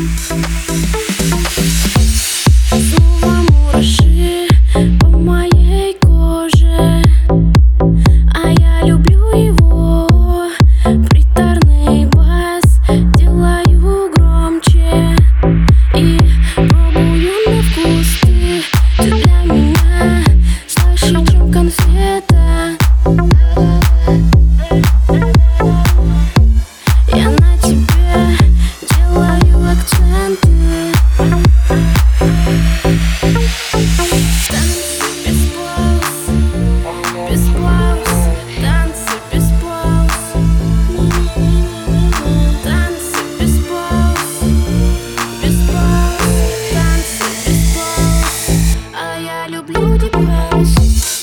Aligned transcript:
Thank 0.00 0.84
you. 0.84 0.89
Christmas. 50.30 51.19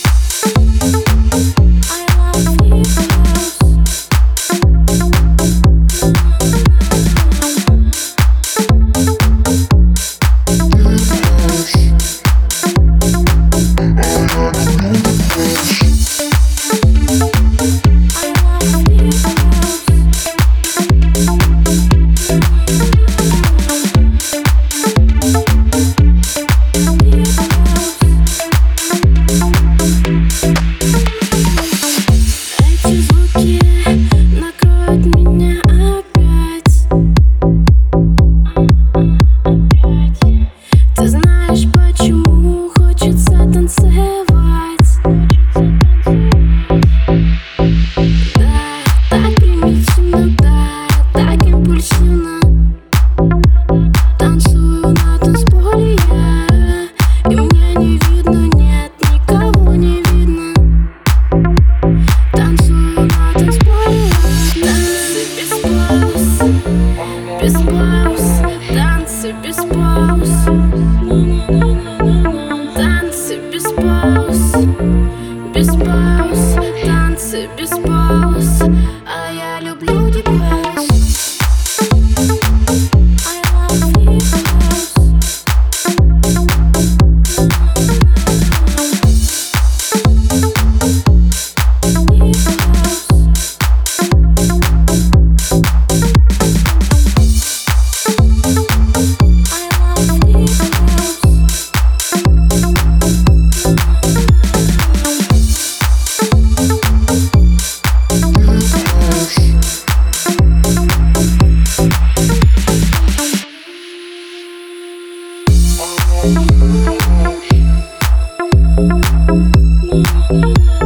you. 118.89 120.76